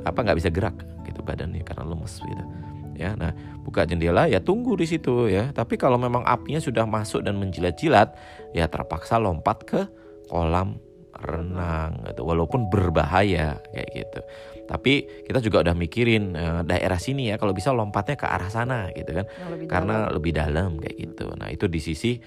[0.01, 2.66] Apa nggak bisa gerak gitu badannya karena lemas gitu
[2.97, 3.13] ya.
[3.13, 3.31] Nah
[3.61, 5.53] buka jendela ya tunggu di situ ya.
[5.53, 8.17] Tapi kalau memang apinya sudah masuk dan menjilat-jilat
[8.57, 9.81] ya terpaksa lompat ke
[10.27, 10.81] kolam
[11.13, 12.25] renang gitu.
[12.25, 14.21] Walaupun berbahaya kayak gitu.
[14.67, 18.91] Tapi kita juga udah mikirin uh, daerah sini ya kalau bisa lompatnya ke arah sana
[18.91, 19.25] gitu kan.
[19.29, 20.13] Lebih karena dalam.
[20.19, 21.25] lebih dalam kayak gitu.
[21.39, 22.19] Nah itu di sisi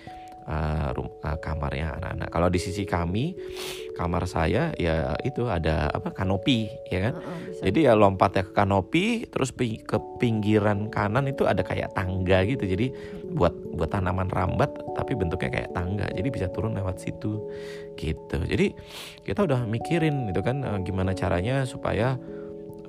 [0.51, 2.29] uh, uh, kamarnya anak-anak.
[2.35, 3.39] Kalau di sisi kami,
[3.95, 7.15] kamar saya ya itu ada apa kanopi, ya kan.
[7.23, 7.39] Uh, uh,
[7.71, 12.67] Jadi ya lompatnya ke kanopi, terus ke pinggiran kanan itu ada kayak tangga gitu.
[12.67, 12.91] Jadi
[13.31, 16.11] buat buat tanaman rambat, tapi bentuknya kayak tangga.
[16.11, 17.39] Jadi bisa turun lewat situ,
[17.95, 18.39] gitu.
[18.43, 18.75] Jadi
[19.23, 22.19] kita udah mikirin itu kan uh, gimana caranya supaya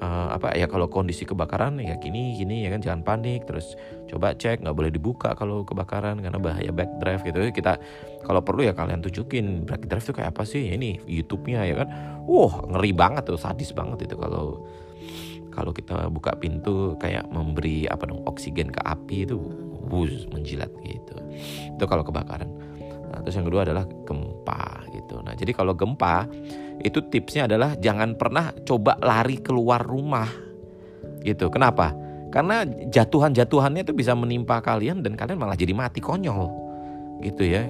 [0.01, 3.45] uh, apa ya kalau kondisi kebakaran ya gini gini ya kan jangan panik.
[3.45, 3.77] Terus
[4.09, 7.39] coba cek nggak boleh dibuka kalau kebakaran karena bahaya backdraft gitu.
[7.53, 7.77] Kita
[8.25, 10.73] kalau perlu ya kalian tunjukin backdraft itu kayak apa sih?
[10.73, 11.87] Ini YouTube-nya ya kan?
[12.25, 14.65] Wah ngeri banget tuh sadis banget itu kalau
[15.51, 19.37] kalau kita buka pintu kayak memberi apa dong oksigen ke api itu
[19.91, 21.15] bus menjilat gitu.
[21.77, 22.70] Itu kalau kebakaran
[23.11, 25.19] nah, terus yang kedua adalah gempa gitu.
[25.19, 26.25] Nah jadi kalau gempa
[26.81, 30.27] itu tipsnya adalah jangan pernah coba lari keluar rumah
[31.21, 31.51] gitu.
[31.51, 31.93] Kenapa?
[32.31, 36.47] Karena jatuhan-jatuhannya itu bisa menimpa kalian dan kalian malah jadi mati konyol
[37.21, 37.67] gitu ya.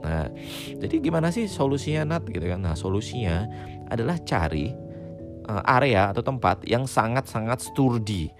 [0.00, 0.30] Nah
[0.78, 2.24] jadi gimana sih solusinya Nat?
[2.30, 2.62] Gitu kan.
[2.62, 3.44] Nah solusinya
[3.90, 4.70] adalah cari
[5.50, 8.30] uh, area atau tempat yang sangat-sangat sturdy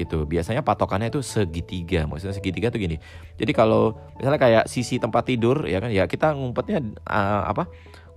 [0.00, 0.24] gitu.
[0.24, 2.08] Biasanya patokannya itu segitiga.
[2.08, 2.96] Maksudnya segitiga tuh gini.
[3.36, 7.68] Jadi kalau misalnya kayak sisi tempat tidur ya kan ya kita ngumpetnya uh, apa?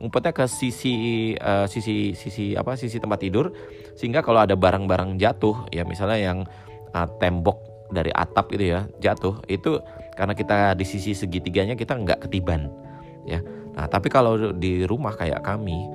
[0.04, 0.94] ngumpetnya ke sisi
[1.40, 3.56] uh, sisi sisi apa sisi tempat tidur
[3.96, 6.40] sehingga kalau ada barang-barang jatuh ya misalnya yang
[6.92, 7.56] uh, tembok
[7.88, 9.80] dari atap gitu ya jatuh itu
[10.20, 12.68] karena kita di sisi segitiganya kita nggak ketiban
[13.24, 13.40] ya
[13.74, 15.88] nah tapi kalau di rumah kayak kami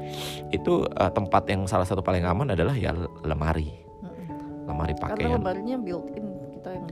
[0.56, 3.87] itu uh, tempat yang salah satu paling aman adalah ya lemari
[4.68, 6.86] lemari pakaian karena lemarinya built in kita yang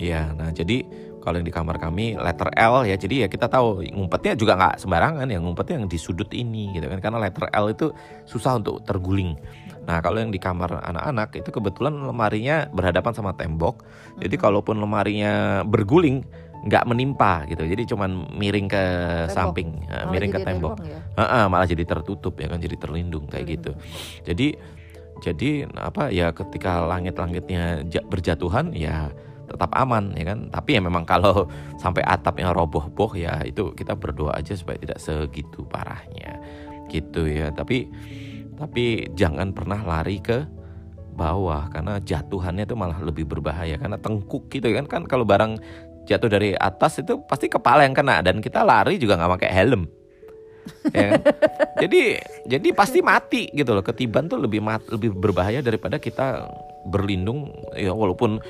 [0.00, 0.80] Iya, nah jadi
[1.20, 2.96] kalau yang di kamar kami letter L ya.
[2.96, 6.88] Jadi ya kita tahu ngumpetnya juga nggak sembarangan ya ngumpetnya yang di sudut ini gitu
[6.88, 6.98] kan.
[7.04, 7.92] Karena letter L itu
[8.24, 9.36] susah untuk terguling.
[9.84, 13.84] Nah kalau yang di kamar anak-anak itu kebetulan lemarinya berhadapan sama tembok.
[14.16, 14.42] Jadi hmm.
[14.42, 16.24] kalaupun lemarinya berguling
[16.64, 17.68] nggak menimpa gitu.
[17.68, 18.84] Jadi cuman miring ke
[19.28, 19.36] tembok.
[19.36, 20.76] samping malah miring ke tembok.
[20.80, 20.98] ya?
[21.20, 23.54] uh -uh, malah jadi tertutup ya kan jadi terlindung kayak hmm.
[23.56, 23.72] gitu
[24.24, 24.60] jadi
[25.20, 29.12] jadi apa ya ketika langit-langitnya berjatuhan ya
[29.50, 30.48] tetap aman ya kan?
[30.48, 31.44] Tapi ya memang kalau
[31.82, 36.40] sampai atapnya roboh-boh ya itu kita berdoa aja supaya tidak segitu parahnya.
[36.88, 37.52] Gitu ya.
[37.52, 37.90] Tapi
[38.56, 40.44] tapi jangan pernah lari ke
[41.16, 43.76] bawah karena jatuhannya itu malah lebih berbahaya.
[43.76, 45.60] Karena tengkuk gitu kan kan kalau barang
[46.08, 49.99] jatuh dari atas itu pasti kepala yang kena dan kita lari juga nggak pakai helm
[50.94, 51.22] ya kan?
[51.82, 52.00] jadi
[52.46, 56.48] jadi pasti mati gitu loh ketiban tuh lebih mat, lebih berbahaya daripada kita
[56.88, 58.40] berlindung ya walaupun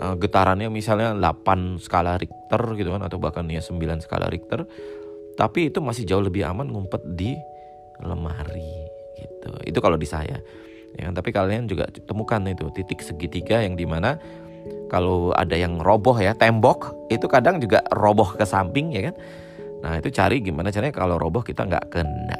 [0.00, 4.64] uh, getarannya misalnya 8 skala Richter gitu kan atau bahkan ya 9 skala Richter
[5.36, 7.36] tapi itu masih jauh lebih aman ngumpet di
[8.00, 10.40] lemari gitu itu kalau di saya
[10.96, 11.14] ya kan?
[11.16, 14.16] tapi kalian juga temukan itu titik segitiga yang di mana
[14.90, 19.16] kalau ada yang roboh ya tembok itu kadang juga roboh ke samping ya kan
[19.80, 22.38] nah itu cari gimana caranya kalau roboh kita nggak kena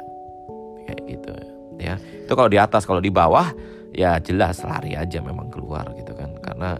[0.85, 1.33] kayak gitu
[1.81, 3.49] ya itu kalau di atas kalau di bawah
[3.91, 6.77] ya jelas lari aja memang keluar gitu kan karena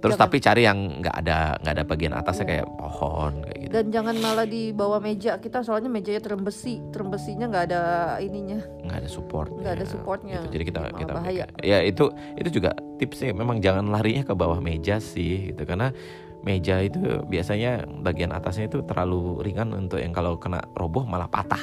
[0.00, 3.72] Terus jangan, tapi cari yang nggak ada nggak ada bagian atasnya kayak pohon kayak gitu.
[3.76, 7.82] Dan jangan malah di bawah meja kita soalnya mejanya terembesi, terembesinya nggak ada
[8.24, 8.64] ininya.
[8.80, 9.52] Nggak ada support.
[9.52, 10.40] Nggak ada supportnya.
[10.48, 10.56] Gitu.
[10.56, 11.44] Jadi kita kita bahaya.
[11.60, 12.08] Ya itu
[12.40, 15.92] itu juga tipsnya memang jangan larinya ke bawah meja sih gitu karena
[16.40, 21.62] meja itu biasanya bagian atasnya itu terlalu ringan untuk yang kalau kena roboh malah patah.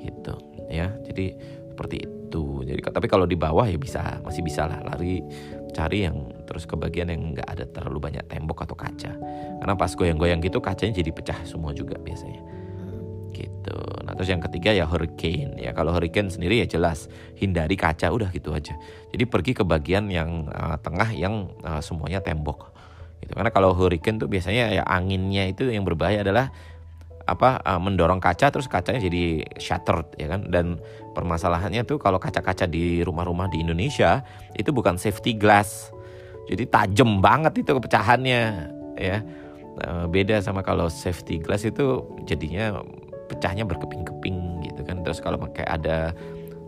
[0.00, 0.34] Gitu
[0.72, 0.90] ya.
[1.04, 1.36] Jadi
[1.72, 2.64] seperti itu.
[2.64, 5.20] Jadi tapi kalau di bawah ya bisa masih bisa lah lari
[5.72, 9.12] cari yang terus ke bagian yang nggak ada terlalu banyak tembok atau kaca.
[9.60, 12.40] Karena pas goyang-goyang gitu kacanya jadi pecah semua juga biasanya.
[13.32, 13.78] Gitu.
[14.04, 15.56] Nah terus yang ketiga ya hurricane.
[15.56, 18.76] Ya kalau hurricane sendiri ya jelas hindari kaca udah gitu aja.
[19.12, 22.71] Jadi pergi ke bagian yang uh, tengah yang uh, semuanya tembok
[23.22, 23.32] gitu.
[23.38, 26.50] Karena kalau hurricane tuh biasanya ya anginnya itu yang berbahaya adalah
[27.22, 30.50] apa uh, mendorong kaca terus kacanya jadi shattered ya kan?
[30.50, 30.82] Dan
[31.14, 34.26] permasalahannya tuh kalau kaca-kaca di rumah-rumah di Indonesia
[34.58, 35.94] itu bukan safety glass.
[36.50, 38.42] Jadi tajam banget itu kepecahannya
[38.98, 39.18] ya.
[39.72, 42.84] Uh, beda sama kalau safety glass itu jadinya
[43.30, 45.00] pecahnya berkeping-keping gitu kan.
[45.06, 46.12] Terus kalau pakai ada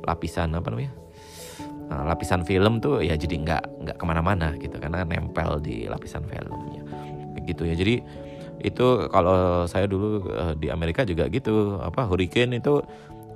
[0.04, 1.03] lapisan apa namanya
[1.90, 6.24] nah, lapisan film tuh ya jadi nggak nggak ke mana-mana gitu karena nempel di lapisan
[6.28, 6.82] filmnya.
[7.44, 8.00] Gitu ya jadi
[8.64, 12.80] itu kalau saya dulu uh, di Amerika juga gitu apa hurricane itu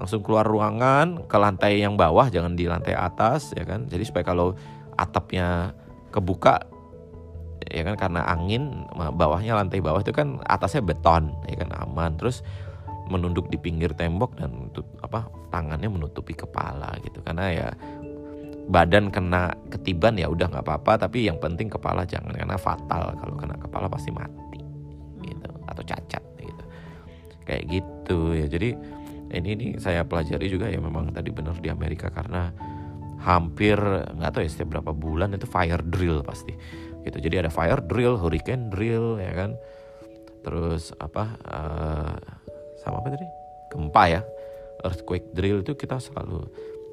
[0.00, 3.84] langsung keluar ruangan ke lantai yang bawah jangan di lantai atas ya kan?
[3.90, 4.54] Jadi supaya kalau
[4.96, 5.74] atapnya
[6.14, 6.64] kebuka
[7.68, 12.16] ya kan karena angin bawahnya lantai bawah itu kan atasnya beton ya kan aman.
[12.16, 12.40] Terus
[13.08, 17.18] menunduk di pinggir tembok dan untuk apa tangannya menutupi kepala gitu.
[17.24, 17.68] Karena ya
[18.68, 21.08] badan kena ketiban ya udah nggak apa-apa.
[21.08, 23.16] Tapi yang penting kepala jangan karena fatal.
[23.16, 24.60] Kalau kena kepala pasti mati
[25.24, 25.50] gitu.
[25.66, 26.64] Atau cacat gitu.
[27.48, 28.46] Kayak gitu ya.
[28.46, 28.68] Jadi
[29.28, 30.78] ini ini saya pelajari juga ya.
[30.78, 32.52] Memang tadi benar di Amerika karena
[33.18, 33.76] hampir
[34.14, 36.54] nggak tahu ya setiap berapa bulan itu fire drill pasti
[37.02, 37.18] gitu.
[37.18, 39.56] Jadi ada fire drill hurricane drill ya kan.
[40.44, 42.14] Terus apa uh,
[42.78, 43.26] sama apa tadi?
[43.72, 44.22] Gempa ya.
[44.78, 46.46] Earthquake drill itu kita selalu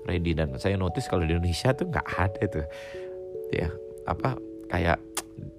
[0.05, 2.65] ready dan saya notice kalau di Indonesia tuh nggak ada tuh
[3.51, 3.69] ya
[4.05, 4.37] apa
[4.69, 4.97] kayak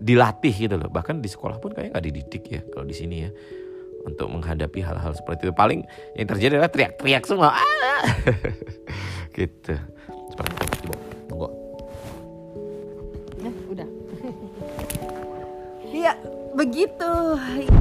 [0.00, 3.30] dilatih gitu loh bahkan di sekolah pun kayak nggak dididik ya kalau di sini ya
[4.06, 5.52] untuk menghadapi hal-hal seperti itu.
[5.52, 5.82] Paling
[6.14, 7.58] yang terjadi adalah teriak-teriak semua.
[7.58, 8.02] Ah!
[9.36, 9.74] gitu.
[10.30, 10.90] Seperti itu.
[11.26, 11.50] Tunggu.
[13.42, 13.88] Ya, udah.
[15.86, 16.12] Iya,
[16.52, 17.12] begitu.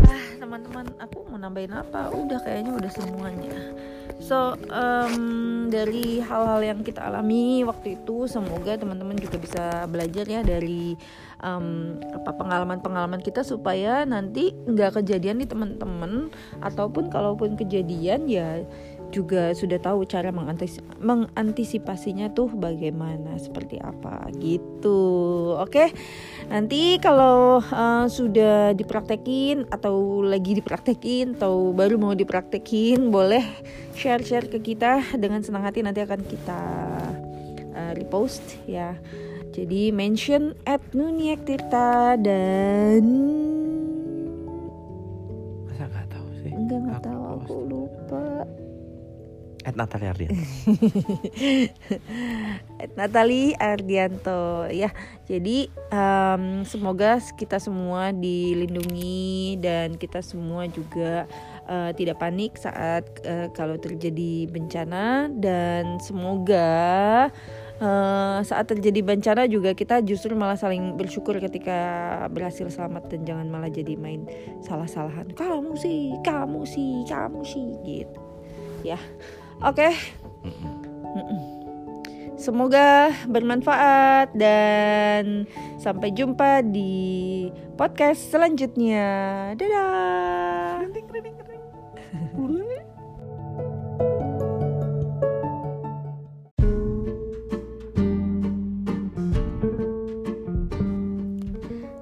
[0.07, 2.07] Ya, teman-teman, aku mau nambahin apa?
[2.15, 3.75] Udah kayaknya udah semuanya.
[4.21, 10.41] So um, dari hal-hal yang kita alami waktu itu, semoga teman-teman juga bisa belajar ya
[10.41, 10.95] dari
[11.43, 16.33] um, apa pengalaman-pengalaman kita supaya nanti nggak kejadian nih teman-teman
[16.63, 18.63] ataupun kalaupun kejadian ya
[19.15, 25.55] juga sudah tahu cara mengantis mengantisipasinya tuh bagaimana seperti apa gitu.
[25.55, 25.89] Oke okay?
[26.51, 33.47] nanti kalau uh, sudah dipraktekin atau lagi dipraktekin atau baru mau dipraktekin boleh
[33.95, 34.99] share-share ke kita.
[35.15, 36.61] Dengan senang hati nanti akan kita
[37.71, 38.99] uh, repost ya.
[39.55, 43.07] Jadi mention at Nuniek Tirta dan
[45.63, 46.51] masa nggak tahu sih?
[46.51, 48.43] Enggak nggak tahu aku lupa
[49.65, 50.45] At Natalia Ardianto.
[52.85, 54.93] At Natali Ardianto ya.
[55.25, 61.25] Jadi um, semoga kita semua dilindungi dan kita semua juga
[61.65, 66.69] uh, tidak panik saat uh, kalau terjadi bencana dan semoga
[67.81, 71.77] uh, saat terjadi bencana juga kita justru malah saling bersyukur ketika
[72.29, 74.29] berhasil selamat dan jangan malah jadi main
[74.61, 78.21] salah-salahan kamu sih kamu sih kamu sih gitu
[78.85, 78.99] ya
[79.63, 79.91] Oke.
[79.91, 79.93] Okay.
[82.35, 85.49] Semoga bermanfaat dan
[85.81, 89.07] sampai jumpa di podcast selanjutnya.
[89.57, 90.85] Dadah.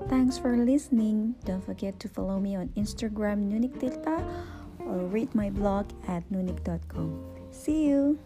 [0.09, 1.37] Thanks for listening.
[1.45, 4.17] Don't forget to follow me on Instagram Nunik Tirta
[4.81, 7.32] or read my blog at nunik.com.
[7.63, 8.19] See you.